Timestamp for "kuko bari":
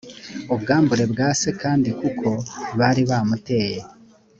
2.01-3.01